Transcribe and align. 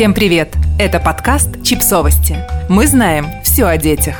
Всем 0.00 0.14
привет! 0.14 0.54
Это 0.78 0.98
подкаст 0.98 1.62
«Чипсовости». 1.62 2.38
Мы 2.70 2.86
знаем 2.86 3.26
все 3.44 3.66
о 3.66 3.76
детях. 3.76 4.14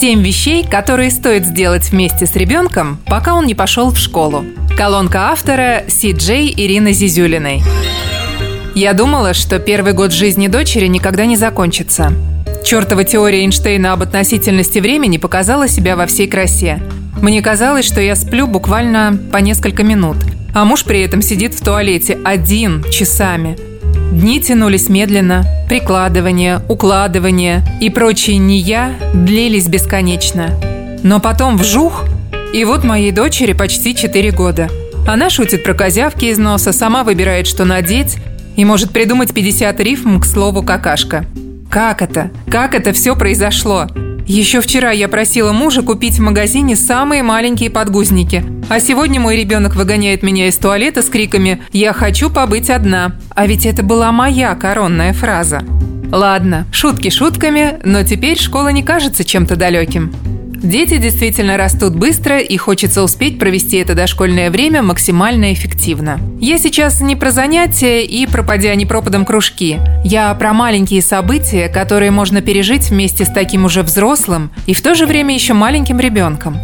Семь 0.00 0.22
вещей, 0.22 0.66
которые 0.66 1.10
стоит 1.10 1.44
сделать 1.44 1.90
вместе 1.90 2.24
с 2.24 2.34
ребенком, 2.34 2.98
пока 3.04 3.34
он 3.34 3.44
не 3.44 3.54
пошел 3.54 3.90
в 3.90 3.98
школу. 3.98 4.42
Колонка 4.74 5.32
автора 5.32 5.84
Си 5.86 6.12
Джей 6.12 6.50
Ирины 6.56 6.94
Зизюлиной. 6.94 7.62
Я 8.74 8.94
думала, 8.94 9.34
что 9.34 9.58
первый 9.58 9.92
год 9.92 10.14
жизни 10.14 10.48
дочери 10.48 10.86
никогда 10.86 11.26
не 11.26 11.36
закончится. 11.36 12.14
Чертова 12.64 13.04
теория 13.04 13.40
Эйнштейна 13.40 13.92
об 13.92 14.02
относительности 14.02 14.78
времени 14.78 15.18
показала 15.18 15.68
себя 15.68 15.94
во 15.94 16.06
всей 16.06 16.26
красе. 16.26 16.80
Мне 17.20 17.42
казалось, 17.42 17.84
что 17.84 18.00
я 18.00 18.16
сплю 18.16 18.46
буквально 18.46 19.18
по 19.30 19.36
несколько 19.36 19.82
минут, 19.82 20.16
а 20.54 20.64
муж 20.64 20.84
при 20.84 21.00
этом 21.02 21.22
сидит 21.22 21.54
в 21.54 21.62
туалете 21.62 22.18
один 22.24 22.84
часами. 22.90 23.56
Дни 24.12 24.40
тянулись 24.40 24.88
медленно, 24.88 25.44
прикладывание, 25.68 26.60
укладывание 26.68 27.62
и 27.80 27.90
прочие 27.90 28.38
«не 28.38 28.58
я» 28.58 28.94
длились 29.14 29.68
бесконечно. 29.68 30.50
Но 31.02 31.20
потом 31.20 31.56
вжух, 31.58 32.04
и 32.52 32.64
вот 32.64 32.84
моей 32.84 33.12
дочери 33.12 33.52
почти 33.52 33.94
4 33.94 34.30
года. 34.32 34.68
Она 35.06 35.30
шутит 35.30 35.62
про 35.62 35.74
козявки 35.74 36.26
из 36.26 36.38
носа, 36.38 36.72
сама 36.72 37.04
выбирает, 37.04 37.46
что 37.46 37.64
надеть, 37.64 38.16
и 38.56 38.64
может 38.64 38.90
придумать 38.90 39.32
50 39.32 39.78
рифм 39.80 40.20
к 40.20 40.26
слову 40.26 40.62
«какашка». 40.62 41.24
Как 41.70 42.02
это? 42.02 42.30
Как 42.50 42.74
это 42.74 42.92
все 42.92 43.14
произошло? 43.14 43.86
Еще 44.26 44.60
вчера 44.60 44.90
я 44.90 45.08
просила 45.08 45.52
мужа 45.52 45.82
купить 45.82 46.18
в 46.18 46.22
магазине 46.22 46.76
самые 46.76 47.22
маленькие 47.22 47.70
подгузники. 47.70 48.42
А 48.68 48.80
сегодня 48.80 49.18
мой 49.18 49.36
ребенок 49.36 49.74
выгоняет 49.76 50.22
меня 50.22 50.48
из 50.48 50.58
туалета 50.58 51.00
с 51.00 51.06
криками 51.06 51.62
«Я 51.72 51.94
хочу 51.94 52.28
побыть 52.28 52.68
одна». 52.68 53.16
А 53.34 53.46
ведь 53.46 53.64
это 53.64 53.82
была 53.82 54.12
моя 54.12 54.54
коронная 54.54 55.14
фраза. 55.14 55.62
Ладно, 56.12 56.66
шутки 56.70 57.08
шутками, 57.08 57.78
но 57.84 58.02
теперь 58.02 58.38
школа 58.38 58.68
не 58.68 58.82
кажется 58.82 59.24
чем-то 59.24 59.56
далеким. 59.56 60.12
Дети 60.54 60.98
действительно 60.98 61.56
растут 61.56 61.94
быстро, 61.94 62.40
и 62.40 62.58
хочется 62.58 63.02
успеть 63.02 63.38
провести 63.38 63.78
это 63.78 63.94
дошкольное 63.94 64.50
время 64.50 64.82
максимально 64.82 65.54
эффективно. 65.54 66.20
Я 66.38 66.58
сейчас 66.58 67.00
не 67.00 67.16
про 67.16 67.30
занятия 67.30 68.04
и 68.04 68.26
пропадя 68.26 68.74
непропадом 68.74 69.24
кружки. 69.24 69.78
Я 70.04 70.34
про 70.34 70.52
маленькие 70.52 71.00
события, 71.00 71.68
которые 71.68 72.10
можно 72.10 72.42
пережить 72.42 72.90
вместе 72.90 73.24
с 73.24 73.28
таким 73.28 73.64
уже 73.64 73.82
взрослым 73.82 74.50
и 74.66 74.74
в 74.74 74.82
то 74.82 74.94
же 74.94 75.06
время 75.06 75.32
еще 75.32 75.54
маленьким 75.54 76.00
ребенком. 76.00 76.58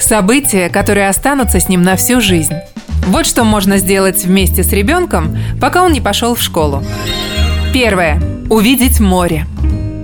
События, 0.00 0.68
которые 0.68 1.08
останутся 1.08 1.60
с 1.60 1.68
ним 1.68 1.82
на 1.82 1.96
всю 1.96 2.20
жизнь. 2.20 2.54
Вот 3.06 3.26
что 3.26 3.44
можно 3.44 3.78
сделать 3.78 4.24
вместе 4.24 4.64
с 4.64 4.72
ребенком, 4.72 5.36
пока 5.60 5.82
он 5.82 5.92
не 5.92 6.00
пошел 6.00 6.34
в 6.34 6.42
школу. 6.42 6.82
Первое. 7.72 8.20
Увидеть 8.50 9.00
море. 9.00 9.46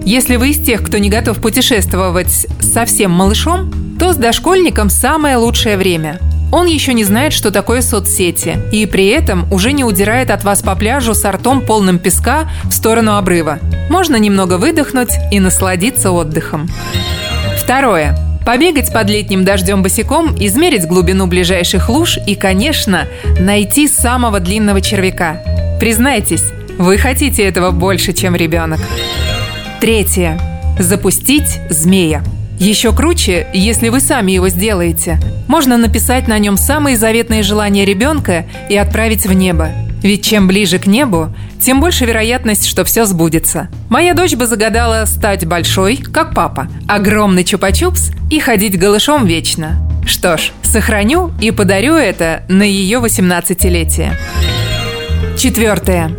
Если 0.04 0.36
вы 0.36 0.50
из 0.50 0.64
тех, 0.64 0.82
кто 0.82 0.98
не 0.98 1.10
готов 1.10 1.40
путешествовать 1.40 2.46
совсем 2.60 3.10
малышом, 3.12 3.72
то 3.98 4.12
с 4.12 4.16
дошкольником 4.16 4.90
самое 4.90 5.36
лучшее 5.36 5.76
время. 5.76 6.18
Он 6.52 6.66
еще 6.66 6.92
не 6.92 7.04
знает, 7.04 7.32
что 7.32 7.50
такое 7.50 7.80
соцсети, 7.80 8.58
и 8.72 8.84
при 8.84 9.06
этом 9.06 9.50
уже 9.50 9.72
не 9.72 9.84
удирает 9.84 10.30
от 10.30 10.44
вас 10.44 10.60
по 10.60 10.76
пляжу 10.76 11.14
с 11.14 11.24
ртом 11.24 11.62
полным 11.62 11.98
песка 11.98 12.50
в 12.64 12.72
сторону 12.72 13.16
обрыва. 13.16 13.58
Можно 13.88 14.16
немного 14.16 14.58
выдохнуть 14.58 15.12
и 15.30 15.40
насладиться 15.40 16.10
отдыхом. 16.10 16.68
Второе. 17.56 18.18
Побегать 18.44 18.92
под 18.92 19.08
летним 19.08 19.44
дождем 19.44 19.82
босиком, 19.82 20.34
измерить 20.38 20.86
глубину 20.86 21.26
ближайших 21.26 21.88
луж 21.88 22.18
и, 22.26 22.34
конечно, 22.34 23.06
найти 23.38 23.86
самого 23.86 24.40
длинного 24.40 24.80
червяка. 24.80 25.40
Признайтесь, 25.78 26.44
вы 26.78 26.98
хотите 26.98 27.44
этого 27.44 27.70
больше, 27.70 28.12
чем 28.12 28.34
ребенок. 28.34 28.80
Третье. 29.80 30.40
Запустить 30.78 31.60
змея. 31.70 32.22
Еще 32.58 32.92
круче, 32.92 33.46
если 33.52 33.88
вы 33.88 34.00
сами 34.00 34.32
его 34.32 34.48
сделаете. 34.48 35.18
Можно 35.48 35.76
написать 35.76 36.28
на 36.28 36.38
нем 36.38 36.56
самые 36.56 36.96
заветные 36.96 37.42
желания 37.42 37.84
ребенка 37.84 38.46
и 38.68 38.76
отправить 38.76 39.26
в 39.26 39.32
небо. 39.32 39.70
Ведь 40.02 40.24
чем 40.24 40.48
ближе 40.48 40.78
к 40.78 40.86
небу, 40.86 41.32
тем 41.60 41.80
больше 41.80 42.04
вероятность, 42.04 42.66
что 42.66 42.84
все 42.84 43.04
сбудется. 43.04 43.68
Моя 43.88 44.14
дочь 44.14 44.34
бы 44.34 44.46
загадала 44.46 45.04
стать 45.06 45.46
большой, 45.46 45.96
как 45.96 46.34
папа, 46.34 46.68
огромный 46.88 47.44
чупа-чупс 47.44 48.12
и 48.30 48.40
ходить 48.40 48.78
голышом 48.78 49.26
вечно. 49.26 49.88
Что 50.04 50.36
ж, 50.36 50.50
сохраню 50.62 51.30
и 51.40 51.52
подарю 51.52 51.94
это 51.94 52.44
на 52.48 52.64
ее 52.64 52.98
18-летие. 52.98 54.14
Четвертое. 55.38 56.10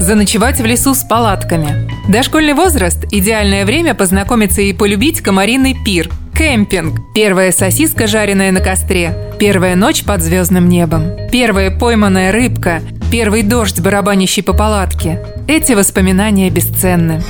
Заночевать 0.00 0.60
в 0.60 0.66
лесу 0.66 0.94
с 0.94 1.04
палатками. 1.04 1.88
Дошкольный 2.08 2.54
возраст– 2.54 3.04
идеальное 3.12 3.64
время 3.64 3.94
познакомиться 3.94 4.60
и 4.60 4.72
полюбить 4.72 5.20
комариный 5.20 5.76
пир– 5.84 6.10
кемпинг. 6.36 7.14
Первая 7.14 7.52
сосиска, 7.52 8.06
жареная 8.06 8.50
на 8.50 8.60
костре. 8.60 9.16
Первая 9.38 9.76
ночь 9.76 10.04
под 10.04 10.20
звездным 10.20 10.68
небом. 10.68 11.12
Первая 11.30 11.70
пойманная 11.70 12.32
рыбка. 12.32 12.82
Первый 13.14 13.44
дождь, 13.44 13.78
барабанящий 13.78 14.42
по 14.42 14.52
палатке. 14.52 15.20
Эти 15.46 15.74
воспоминания 15.74 16.50
бесценны. 16.50 17.22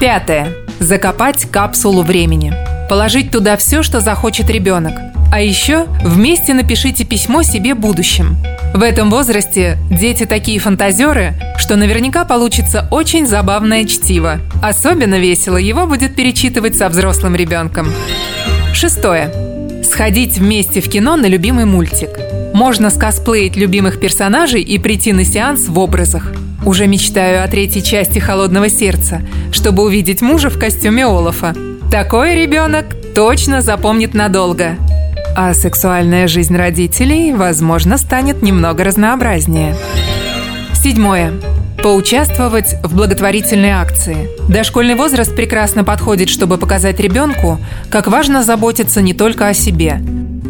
Пятое. 0.00 0.54
Закопать 0.78 1.44
капсулу 1.50 2.02
времени. 2.02 2.54
Положить 2.88 3.30
туда 3.30 3.58
все, 3.58 3.82
что 3.82 4.00
захочет 4.00 4.48
ребенок. 4.48 4.94
А 5.30 5.42
еще 5.42 5.84
вместе 6.02 6.54
напишите 6.54 7.04
письмо 7.04 7.42
себе 7.42 7.74
будущим. 7.74 8.38
В 8.72 8.82
этом 8.82 9.10
возрасте 9.10 9.76
дети 9.90 10.24
такие 10.24 10.58
фантазеры, 10.58 11.34
что 11.58 11.76
наверняка 11.76 12.24
получится 12.24 12.88
очень 12.90 13.26
забавное 13.26 13.84
чтиво. 13.84 14.40
Особенно 14.62 15.18
весело 15.18 15.58
его 15.58 15.86
будет 15.86 16.16
перечитывать 16.16 16.78
со 16.78 16.88
взрослым 16.88 17.36
ребенком. 17.36 17.92
Шестое. 18.72 19.30
Сходить 19.84 20.38
вместе 20.38 20.80
в 20.80 20.88
кино 20.88 21.16
на 21.16 21.26
любимый 21.26 21.66
мультик. 21.66 22.08
Можно 22.58 22.90
скосплеить 22.90 23.54
любимых 23.54 24.00
персонажей 24.00 24.62
и 24.62 24.78
прийти 24.78 25.12
на 25.12 25.24
сеанс 25.24 25.68
в 25.68 25.78
образах. 25.78 26.32
Уже 26.66 26.88
мечтаю 26.88 27.44
о 27.44 27.46
третьей 27.46 27.84
части 27.84 28.18
«Холодного 28.18 28.68
сердца», 28.68 29.22
чтобы 29.52 29.84
увидеть 29.84 30.22
мужа 30.22 30.50
в 30.50 30.58
костюме 30.58 31.06
Олафа. 31.06 31.54
Такой 31.88 32.34
ребенок 32.34 32.86
точно 33.14 33.62
запомнит 33.62 34.12
надолго 34.12 34.76
а 35.36 35.54
сексуальная 35.54 36.26
жизнь 36.26 36.56
родителей, 36.56 37.32
возможно, 37.32 37.96
станет 37.96 38.42
немного 38.42 38.82
разнообразнее. 38.82 39.76
Седьмое. 40.74 41.34
Поучаствовать 41.80 42.74
в 42.82 42.96
благотворительной 42.96 43.70
акции. 43.70 44.28
Дошкольный 44.48 44.96
возраст 44.96 45.32
прекрасно 45.36 45.84
подходит, 45.84 46.28
чтобы 46.28 46.58
показать 46.58 46.98
ребенку, 46.98 47.60
как 47.88 48.08
важно 48.08 48.42
заботиться 48.42 49.00
не 49.00 49.14
только 49.14 49.46
о 49.46 49.54
себе. 49.54 50.00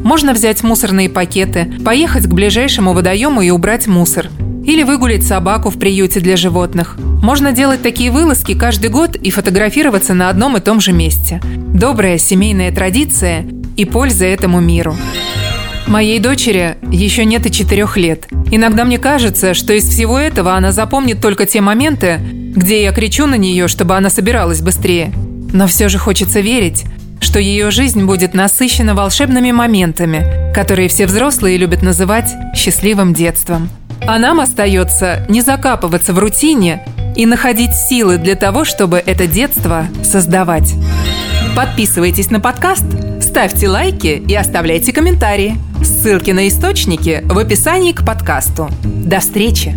Можно 0.09 0.33
взять 0.33 0.63
мусорные 0.63 1.11
пакеты, 1.11 1.71
поехать 1.85 2.25
к 2.25 2.33
ближайшему 2.33 2.95
водоему 2.95 3.43
и 3.43 3.51
убрать 3.51 3.87
мусор. 3.87 4.31
Или 4.65 4.83
выгулить 4.83 5.27
собаку 5.27 5.69
в 5.69 5.79
приюте 5.79 6.21
для 6.21 6.39
животных. 6.39 6.97
Можно 6.99 7.53
делать 7.53 7.83
такие 7.83 8.11
вылазки 8.11 8.55
каждый 8.55 8.89
год 8.89 9.17
и 9.17 9.31
фотографироваться 9.31 10.15
на 10.15 10.31
одном 10.31 10.57
и 10.57 10.61
том 10.61 10.81
же 10.81 10.93
месте. 10.93 11.43
Добрая 11.45 12.17
семейная 12.17 12.73
традиция 12.73 13.45
и 13.77 13.85
польза 13.85 14.25
этому 14.25 14.61
миру. 14.61 14.97
Моей 15.87 16.21
дочери 16.21 16.79
еще 16.91 17.27
нет 17.27 17.45
и 17.45 17.53
четырех 17.53 17.99
лет. 17.99 18.29
Иногда 18.51 18.87
мне 18.87 18.97
кажется, 18.97 19.53
что 19.53 19.75
из 19.75 19.87
всего 19.87 20.19
этого 20.19 20.55
она 20.55 20.73
запомнит 20.73 21.21
только 21.21 21.45
те 21.45 21.61
моменты, 21.61 22.19
где 22.57 22.83
я 22.83 22.93
кричу 22.93 23.27
на 23.27 23.35
нее, 23.35 23.69
чтобы 23.69 23.95
она 23.95 24.09
собиралась 24.09 24.63
быстрее. 24.63 25.13
Но 25.53 25.67
все 25.67 25.91
же 25.91 25.99
хочется 25.99 26.41
верить, 26.41 26.87
что 27.21 27.39
ее 27.39 27.71
жизнь 27.71 28.05
будет 28.05 28.35
насыщена 28.35 28.95
волшебными 28.95 29.53
моментами, 29.53 30.53
которые 30.55 30.89
все 30.89 31.07
взрослые 31.07 31.57
любят 31.57 31.83
называть 31.83 32.31
счастливым 32.55 33.15
детством. 33.15 33.69
А 34.07 34.19
нам 34.19 34.41
остается 34.41 35.25
не 35.29 35.43
закапываться 35.43 36.13
в 36.13 36.19
рутине 36.19 36.87
и 37.17 37.27
находить 37.27 37.75
силы 37.75 38.19
для 38.19 38.37
того, 38.37 38.65
чтобы 38.65 39.03
это 39.05 39.27
детство 39.27 39.87
создавать. 40.03 40.75
Подписывайтесь 41.57 42.31
на 42.31 42.41
подкаст– 42.41 42.85
Ставьте 43.39 43.69
лайки 43.69 44.23
и 44.27 44.35
оставляйте 44.35 44.93
комментарии. 44.93 45.57
Ссылки 45.85 46.31
на 46.31 46.49
источники 46.49 47.21
в 47.25 47.39
описании 47.39 47.93
к 47.93 48.05
подкасту. 48.05 48.69
До 48.83 49.21
встречи! 49.21 49.77